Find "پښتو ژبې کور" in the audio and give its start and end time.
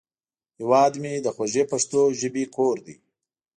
1.71-2.75